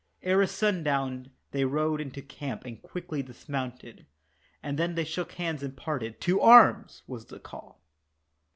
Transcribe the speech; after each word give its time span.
Ere 0.23 0.47
sundown 0.47 1.29
they 1.51 1.63
rode 1.63 2.01
into 2.01 2.23
camp 2.23 2.65
and 2.65 2.81
quickly 2.81 3.21
dismounted, 3.21 4.07
And 4.63 4.79
then 4.79 4.95
they 4.95 5.03
shook 5.05 5.33
hands 5.33 5.61
and 5.61 5.77
parted, 5.77 6.19
"To 6.21 6.41
arms!" 6.41 7.03
was 7.05 7.25
the 7.27 7.39
call. 7.39 7.79